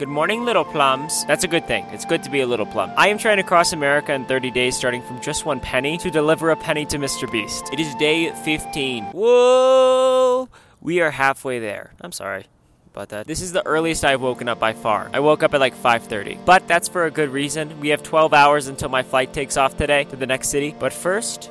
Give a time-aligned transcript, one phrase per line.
[0.00, 1.26] Good morning, little plums.
[1.26, 1.84] That's a good thing.
[1.90, 2.90] It's good to be a little plum.
[2.96, 6.10] I am trying to cross America in 30 days, starting from just one penny to
[6.10, 7.30] deliver a penny to Mr.
[7.30, 7.68] Beast.
[7.70, 9.04] It is day 15.
[9.12, 10.48] Whoa!
[10.80, 11.92] We are halfway there.
[12.00, 12.46] I'm sorry
[12.94, 13.26] about that.
[13.26, 15.10] This is the earliest I've woken up by far.
[15.12, 16.38] I woke up at like 5:30.
[16.46, 17.78] But that's for a good reason.
[17.78, 20.74] We have 12 hours until my flight takes off today to the next city.
[20.78, 21.50] But first,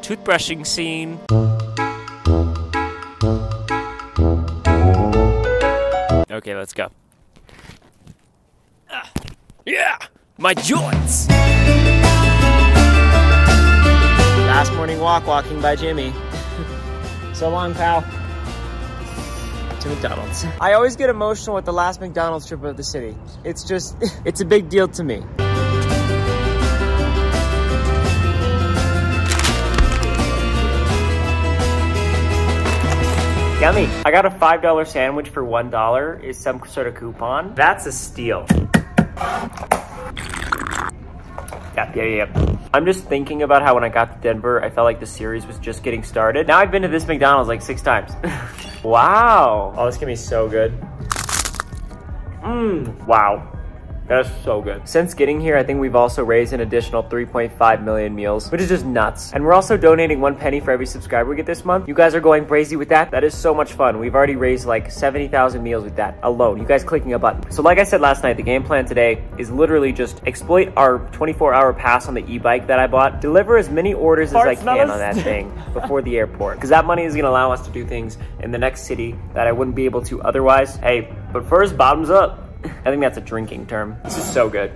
[0.00, 1.20] toothbrushing scene.
[6.30, 6.90] Okay, let's go.
[9.66, 9.98] Ah, yeah,
[10.38, 11.28] my joints.
[14.46, 16.12] Last morning walk, walking by Jimmy.
[17.34, 18.02] so long, pal.
[19.80, 20.44] To McDonald's.
[20.60, 23.16] I always get emotional with the last McDonald's trip of the city.
[23.44, 25.24] It's just, it's a big deal to me.
[33.60, 33.88] Yummy.
[34.04, 36.22] I got a $5 sandwich for $1.
[36.22, 37.54] Is some sort of coupon.
[37.54, 38.46] That's a steal.
[41.76, 42.56] Yeah, yeah, yeah.
[42.74, 45.46] I'm just thinking about how when I got to Denver, I felt like the series
[45.46, 46.46] was just getting started.
[46.46, 48.12] Now I've been to this McDonald's like six times.
[48.82, 49.74] wow.
[49.76, 50.72] Oh, this can be so good.
[52.42, 53.55] Mmm, wow.
[54.08, 54.88] That's so good.
[54.88, 58.68] Since getting here, I think we've also raised an additional 3.5 million meals, which is
[58.68, 59.32] just nuts.
[59.32, 61.88] And we're also donating one penny for every subscriber we get this month.
[61.88, 63.10] You guys are going crazy with that.
[63.10, 63.98] That is so much fun.
[63.98, 66.58] We've already raised like 70,000 meals with that alone.
[66.58, 67.50] You guys clicking a button.
[67.50, 70.98] So like I said last night, the game plan today is literally just exploit our
[71.10, 74.54] 24 hour pass on the e-bike that I bought, deliver as many orders as I
[74.54, 76.58] can on that thing before the airport.
[76.58, 79.46] Because that money is gonna allow us to do things in the next city that
[79.46, 80.76] I wouldn't be able to otherwise.
[80.76, 82.45] Hey, but first, bottoms up.
[82.84, 83.98] I think that's a drinking term.
[84.04, 84.72] This is so good.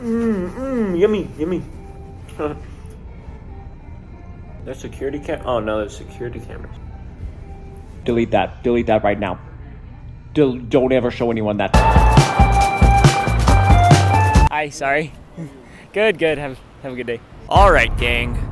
[0.00, 1.62] Mmm, mmm, yummy, yummy.
[4.64, 5.46] there's security cam.
[5.46, 6.74] Oh no, there's security cameras.
[8.04, 8.62] Delete that.
[8.62, 9.38] Delete that right now.
[10.34, 11.70] Del- don't ever show anyone that.
[14.50, 15.12] Hi, sorry.
[15.92, 16.38] good, good.
[16.38, 17.20] Have have a good day.
[17.48, 18.49] All right, gang.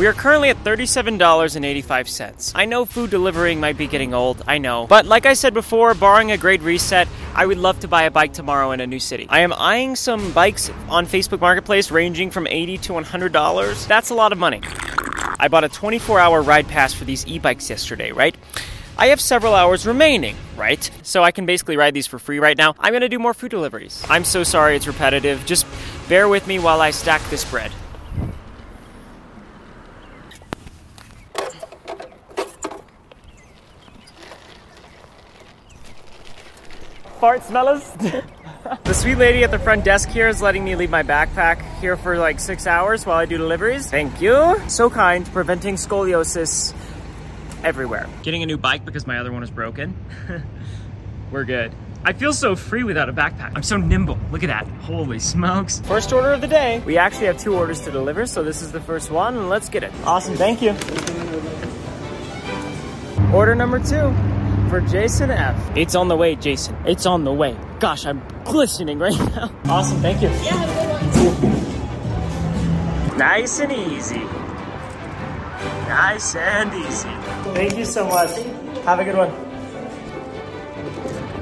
[0.00, 2.52] We are currently at $37.85.
[2.54, 4.86] I know food delivering might be getting old, I know.
[4.86, 8.10] But like I said before, barring a great reset, I would love to buy a
[8.10, 9.26] bike tomorrow in a new city.
[9.28, 13.86] I am eyeing some bikes on Facebook Marketplace ranging from 80 to $100.
[13.88, 14.62] That's a lot of money.
[15.38, 18.34] I bought a 24 hour ride pass for these e bikes yesterday, right?
[18.96, 20.90] I have several hours remaining, right?
[21.02, 22.74] So I can basically ride these for free right now.
[22.78, 24.02] I'm gonna do more food deliveries.
[24.08, 25.44] I'm so sorry it's repetitive.
[25.44, 25.66] Just
[26.08, 27.70] bear with me while I stack this bread.
[37.20, 37.84] Fart smellers.
[38.84, 41.96] the sweet lady at the front desk here is letting me leave my backpack here
[41.96, 43.86] for like six hours while I do deliveries.
[43.86, 44.56] Thank you.
[44.68, 46.74] So kind, preventing scoliosis
[47.62, 48.08] everywhere.
[48.22, 49.94] Getting a new bike because my other one is broken.
[51.30, 51.72] We're good.
[52.02, 53.52] I feel so free without a backpack.
[53.54, 54.18] I'm so nimble.
[54.32, 54.66] Look at that.
[54.82, 55.80] Holy smokes.
[55.80, 56.82] First order of the day.
[56.86, 59.68] We actually have two orders to deliver, so this is the first one, and let's
[59.68, 59.92] get it.
[60.04, 60.70] Awesome, thank you.
[63.34, 64.14] Order number two
[64.70, 65.76] for Jason F.
[65.76, 66.76] It's on the way, Jason.
[66.86, 67.56] It's on the way.
[67.80, 69.50] Gosh, I'm glistening right now.
[69.64, 70.28] Awesome, thank you.
[70.28, 71.66] Yeah,
[73.18, 74.20] Nice and easy.
[75.88, 77.10] Nice and easy.
[77.52, 78.30] Thank you so much.
[78.84, 79.30] Have a good one.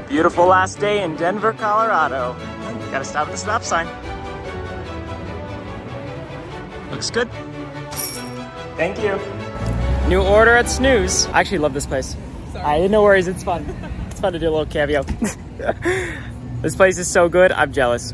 [0.09, 2.35] Beautiful last day in Denver, Colorado.
[2.91, 3.87] Gotta stop at the stop sign.
[6.91, 7.31] Looks good.
[8.79, 9.21] Thank you.
[10.09, 11.27] New order at Snooze.
[11.27, 12.17] I actually love this place.
[12.57, 13.65] I no worries, it's fun.
[14.11, 15.03] It's fun to do a little cameo.
[16.63, 18.13] this place is so good, I'm jealous.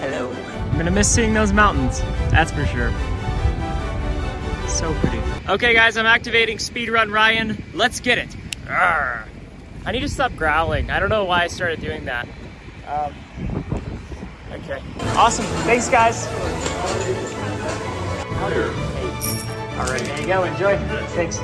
[0.00, 0.32] Hello.
[0.70, 2.00] I'm gonna miss seeing those mountains,
[2.30, 2.90] that's for sure.
[4.68, 5.20] So pretty.
[5.48, 7.62] Okay guys, I'm activating Speedrun Ryan.
[7.74, 8.28] Let's get it.
[8.66, 9.31] Arrgh.
[9.84, 10.90] I need to stop growling.
[10.90, 12.28] I don't know why I started doing that.
[12.86, 13.14] Um,
[14.52, 14.80] okay.
[15.16, 15.44] Awesome.
[15.64, 16.26] Thanks, guys.
[19.78, 20.44] All right, there you go.
[20.44, 20.76] Enjoy.
[21.08, 21.38] Thanks.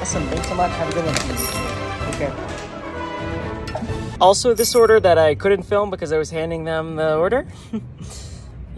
[0.00, 0.26] Awesome.
[0.26, 0.72] Thanks so much.
[0.72, 1.14] Have a good one.
[2.14, 2.32] Okay.
[4.20, 7.46] Also, this order that I couldn't film because I was handing them the order.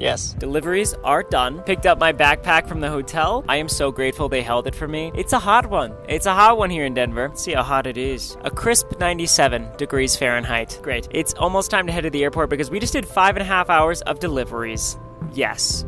[0.02, 0.32] Yes.
[0.32, 1.62] Deliveries are done.
[1.62, 3.44] Picked up my backpack from the hotel.
[3.48, 5.12] I am so grateful they held it for me.
[5.14, 5.94] It's a hot one.
[6.08, 7.28] It's a hot one here in Denver.
[7.28, 8.36] Let's see how hot it is.
[8.42, 10.80] A crisp 97 degrees Fahrenheit.
[10.82, 11.06] Great.
[11.12, 13.46] It's almost time to head to the airport because we just did five and a
[13.46, 14.98] half hours of deliveries.
[15.34, 15.84] Yes.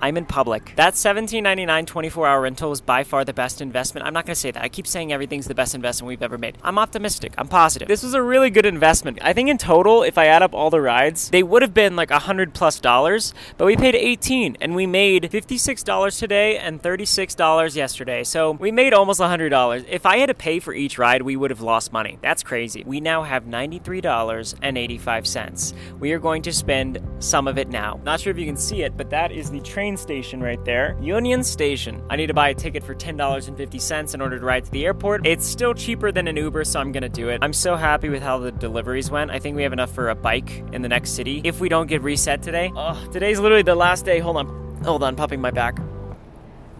[0.00, 0.74] I'm in public.
[0.76, 4.04] That $17.99 24 hour rental is by far the best investment.
[4.06, 4.62] I'm not going to say that.
[4.62, 6.56] I keep saying everything's the best investment we've ever made.
[6.62, 7.34] I'm optimistic.
[7.36, 7.88] I'm positive.
[7.88, 9.18] This was a really good investment.
[9.22, 11.96] I think in total, if I add up all the rides, they would have been
[11.96, 16.82] like a hundred plus dollars, but we paid 18 and we made $56 today and
[16.82, 18.22] $36 yesterday.
[18.24, 19.86] So we made almost $100.
[19.88, 22.18] If I had to pay for each ride, we would have lost money.
[22.22, 22.82] That's crazy.
[22.86, 25.74] We now have $93.85.
[25.98, 28.00] We are going to spend some of it now.
[28.04, 30.96] Not sure if you can see it, but that is the train station right there.
[31.00, 32.02] Union Station.
[32.10, 35.26] I need to buy a ticket for $10.50 in order to ride to the airport.
[35.26, 37.38] It's still cheaper than an Uber, so I'm gonna do it.
[37.42, 39.30] I'm so happy with how the deliveries went.
[39.30, 41.40] I think we have enough for a bike in the next city.
[41.44, 44.18] If we don't get reset today, oh, today's literally the last day.
[44.18, 44.82] Hold on.
[44.84, 45.78] Hold on, popping my back.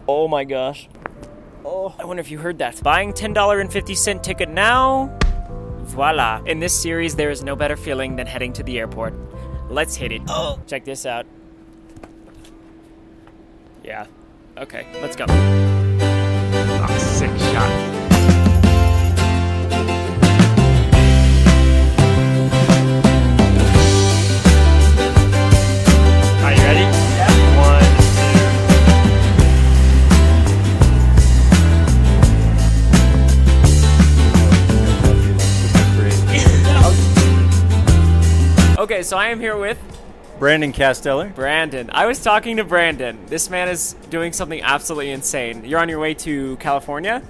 [0.07, 0.87] Oh my gosh.
[1.65, 2.81] Oh, I wonder if you heard that.
[2.81, 5.17] Buying $10.50 ticket now.
[5.83, 6.41] Voila.
[6.45, 9.13] In this series, there is no better feeling than heading to the airport.
[9.69, 10.21] Let's hit it.
[10.27, 11.25] Oh, check this out.
[13.89, 14.05] Yeah.
[14.55, 15.25] Okay, let's go.
[15.27, 17.71] Oh, sick shot.
[26.43, 26.85] Are you ready?
[27.17, 27.33] Yeah.
[27.57, 27.81] One,
[38.67, 38.79] two.
[38.83, 39.88] Okay, so I am here with
[40.39, 41.35] Brandon Casteller.
[41.35, 41.89] Brandon.
[41.91, 43.25] I was talking to Brandon.
[43.25, 45.65] This man is doing something absolutely insane.
[45.65, 47.21] You're on your way to California,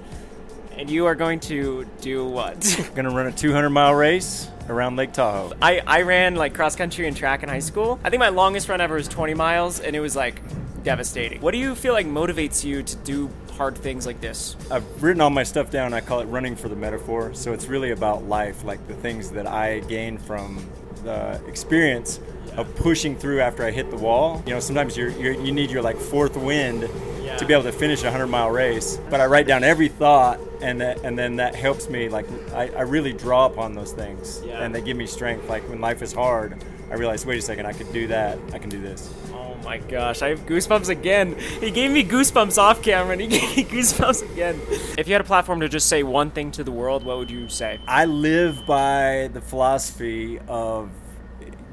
[0.76, 2.90] and you are going to do what?
[2.94, 5.54] Gonna run a 200 mile race around Lake Tahoe.
[5.60, 7.98] I, I ran like cross country and track in high school.
[8.04, 10.40] I think my longest run ever was 20 miles, and it was like
[10.84, 11.40] devastating.
[11.40, 13.28] What do you feel like motivates you to do
[13.60, 14.56] hard things like this?
[14.70, 15.92] I've written all my stuff down.
[15.92, 17.34] I call it running for the metaphor.
[17.34, 20.66] So it's really about life, like the things that I gain from
[21.04, 22.20] the experience
[22.56, 24.42] of pushing through after I hit the wall.
[24.46, 26.88] You know, sometimes you're, you're you need your like fourth wind
[27.22, 27.36] Yeah.
[27.36, 28.98] to be able to finish a 100 mile race.
[29.10, 32.08] But I write down every thought, and that, and then that helps me.
[32.08, 32.24] Like
[32.54, 34.62] I, I really draw upon those things, Yeah.
[34.64, 35.50] and they give me strength.
[35.50, 38.38] Like when life is hard, I realize, wait a second, I could do that.
[38.54, 39.12] I can do this.
[39.34, 41.38] Oh, Oh my gosh, I have goosebumps again.
[41.60, 44.60] He gave me goosebumps off camera, and he gave me goosebumps again.
[44.98, 47.30] If you had a platform to just say one thing to the world, what would
[47.30, 47.78] you say?
[47.86, 50.90] I live by the philosophy of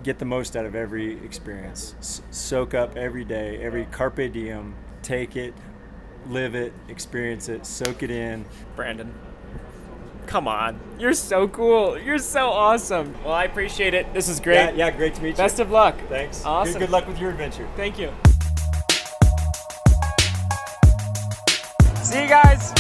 [0.04, 1.96] get the most out of every experience.
[1.98, 5.56] S- soak up every day, every carpe diem, take it,
[6.28, 8.46] live it, experience it, soak it in.
[8.76, 9.12] Brandon.
[10.28, 10.78] Come on.
[11.00, 11.98] You're so cool.
[11.98, 13.16] You're so awesome.
[13.24, 14.14] Well, I appreciate it.
[14.14, 14.56] This is great.
[14.56, 15.36] Yeah, yeah, great to meet you.
[15.36, 15.96] Best of luck.
[16.10, 16.44] Thanks.
[16.44, 16.74] Awesome.
[16.74, 17.66] Good, good luck with your adventure.
[17.78, 18.12] Thank you.
[22.04, 22.74] See you guys.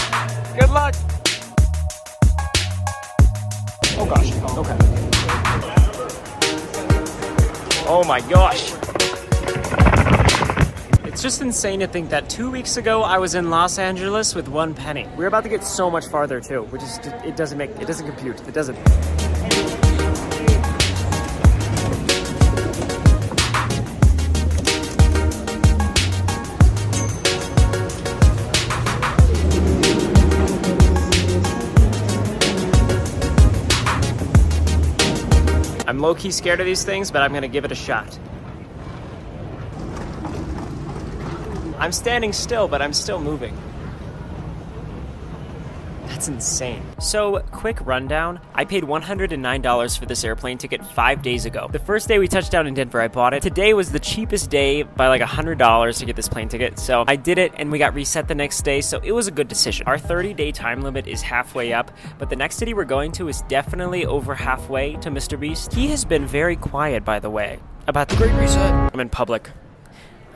[0.59, 0.94] Good luck.
[3.99, 4.31] Oh gosh.
[4.57, 4.77] Okay.
[7.89, 8.73] Oh my gosh.
[11.18, 14.48] It's just insane to think that two weeks ago I was in Los Angeles with
[14.48, 15.08] one penny.
[15.18, 18.06] We're about to get so much farther too, which is it doesn't make it doesn't
[18.06, 18.40] compute.
[18.48, 18.78] It doesn't.
[35.88, 38.19] I'm low key scared of these things, but I'm gonna give it a shot.
[41.79, 43.56] I'm standing still, but I'm still moving.
[46.07, 46.81] That's insane.
[46.99, 48.40] So, quick rundown.
[48.56, 51.69] I paid $109 for this airplane ticket five days ago.
[51.71, 53.44] The first day we touched down in Denver, I bought it.
[53.44, 56.80] Today was the cheapest day by like $100 to get this plane ticket.
[56.80, 58.81] So, I did it and we got reset the next day.
[58.81, 59.85] So, it was a good decision.
[59.85, 63.28] Our 30 day time limit is halfway up, but the next city we're going to
[63.28, 65.40] is definitely over halfway to Mr.
[65.40, 65.71] Beast.
[65.73, 68.73] He has been very quiet, by the way, about the Great Reset.
[68.92, 69.52] I'm in public.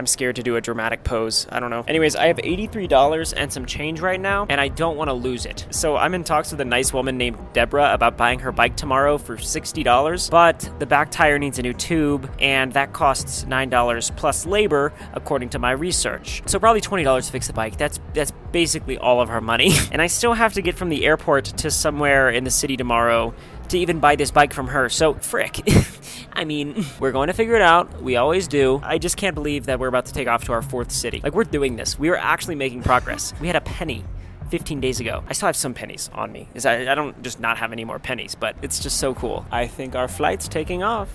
[0.02, 1.46] I'm scared to do a dramatic pose.
[1.52, 1.86] I don't know.
[1.88, 5.46] Anyways, I have $83 and some change right now, and I don't want to lose
[5.46, 5.68] it.
[5.70, 9.20] So I'm in talks with a nice woman named Deborah about buying her bike tomorrow
[9.20, 14.48] for $60, but the back tire needs a new tube, and that costs $9 plus
[14.48, 16.42] labor, according to my research.
[16.48, 17.78] So probably $20 to fix the bike.
[17.78, 19.72] That's that's basically all of our money.
[19.92, 23.36] and I still have to get from the airport to somewhere in the city tomorrow
[23.72, 24.90] to even buy this bike from her.
[24.90, 25.62] So, frick.
[26.34, 28.02] I mean, we're going to figure it out.
[28.02, 28.80] We always do.
[28.84, 31.22] I just can't believe that we're about to take off to our fourth city.
[31.24, 31.98] Like, we're doing this.
[32.00, 33.34] We are actually making progress.
[33.42, 34.06] We had a penny
[34.50, 35.24] 15 days ago.
[35.28, 36.48] I still have some pennies on me.
[36.54, 39.46] Is I, I don't just not have any more pennies, but it's just so cool.
[39.52, 41.10] I think our flight's taking off.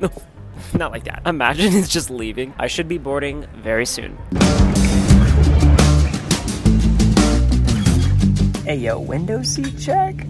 [0.00, 0.10] No,
[0.74, 1.22] not like that.
[1.24, 2.54] Imagine it's just leaving.
[2.58, 4.18] I should be boarding very soon.
[8.64, 10.26] Hey, yo, window seat check?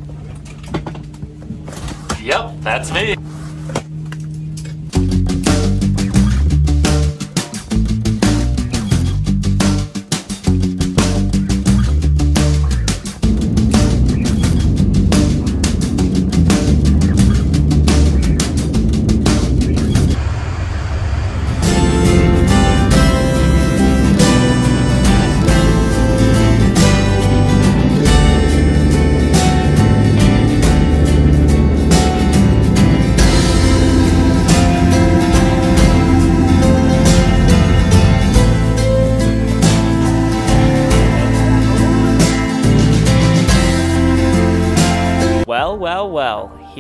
[2.23, 3.17] Yep, that's me.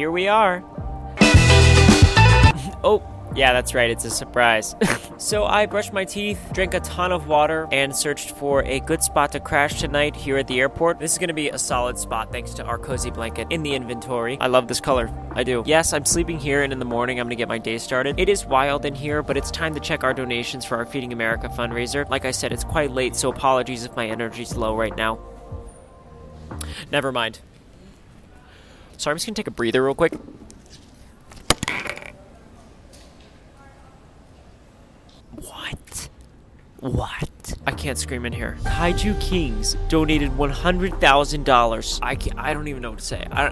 [0.02, 0.64] Here we are.
[2.82, 3.00] oh,
[3.36, 4.74] yeah, that's right, it's a surprise.
[5.16, 9.04] so I brushed my teeth, drank a ton of water, and searched for a good
[9.04, 10.98] spot to crash tonight here at the airport.
[10.98, 14.38] This is gonna be a solid spot thanks to our cozy blanket in the inventory.
[14.40, 15.08] I love this color.
[15.36, 15.62] I do.
[15.66, 18.18] Yes, I'm sleeping here, and in the morning I'm gonna get my day started.
[18.18, 21.12] It is wild in here, but it's time to check our donations for our Feeding
[21.12, 22.10] America fundraiser.
[22.10, 25.20] Like I said, it's quite late, so apologies if my energy's low right now.
[26.90, 27.38] Never mind.
[29.02, 30.12] Sorry, I'm just gonna take a breather real quick.
[35.32, 36.08] What?
[36.78, 37.54] What?
[37.66, 38.56] I can't scream in here.
[38.62, 41.98] Kaiju Kings donated $100,000.
[42.00, 43.26] I I don't even know what to say.
[43.32, 43.48] I,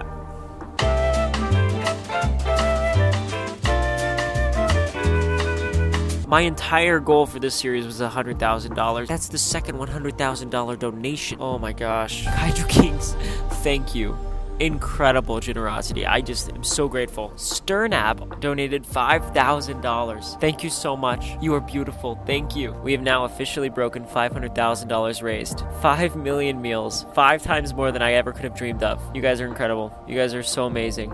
[6.29, 9.07] My entire goal for this series was $100,000.
[9.07, 11.39] That's the second $100,000 donation.
[11.41, 12.23] Oh my gosh.
[12.23, 13.17] Kaiju Kings,
[13.61, 14.17] thank you.
[14.61, 16.05] Incredible generosity.
[16.05, 17.31] I just am so grateful.
[17.35, 20.39] Sternab donated $5,000.
[20.39, 21.31] Thank you so much.
[21.41, 22.21] You are beautiful.
[22.27, 22.71] Thank you.
[22.83, 25.63] We have now officially broken $500,000 raised.
[25.81, 27.07] 5 million meals.
[27.15, 29.01] Five times more than I ever could have dreamed of.
[29.15, 29.91] You guys are incredible.
[30.07, 31.11] You guys are so amazing.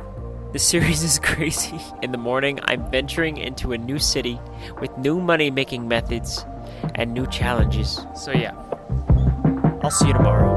[0.52, 1.80] This series is crazy.
[2.02, 4.42] In the morning, I'm venturing into a new city
[4.82, 6.46] with new money making methods
[6.96, 8.02] and new challenges.
[8.14, 8.52] So, yeah,
[9.82, 10.54] I'll see you tomorrow.